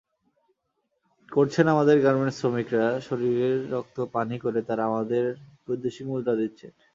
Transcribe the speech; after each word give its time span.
করছেন 1.31 1.65
আমাদের 1.67 1.97
গার্মেন্টস-শ্রমিকেরা, 2.01 2.87
শরীরের 2.99 3.57
রক্ত 3.71 3.97
পানি 4.13 4.35
করে 4.39 4.59
তাঁরা 4.61 4.83
আমাদের 4.85 5.23
বৈদেশিক 5.65 6.05
মুদ্রা 6.07 6.33
দিচ্ছেন। 6.35 6.71